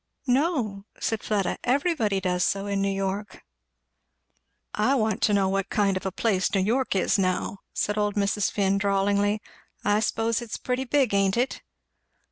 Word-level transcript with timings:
"No," 0.25 0.85
said 0.99 1.21
Fleda; 1.21 1.59
"everybody 1.63 2.19
does 2.19 2.43
so 2.43 2.65
in 2.65 2.81
New 2.81 2.89
York." 2.89 3.43
"I 4.73 4.95
want 4.95 5.21
to 5.21 5.33
know 5.35 5.47
what 5.47 5.69
kind 5.69 5.95
of 5.95 6.07
a 6.07 6.11
place 6.11 6.55
New 6.55 6.61
York 6.61 6.95
is, 6.95 7.19
now," 7.19 7.59
said 7.71 7.99
old 7.99 8.15
Mrs. 8.15 8.51
Finn 8.51 8.79
drawlingly. 8.79 9.43
"I 9.85 9.99
s'pose 9.99 10.41
it's 10.41 10.57
pretty 10.57 10.85
big, 10.85 11.13
ain't 11.13 11.37
it?" 11.37 11.61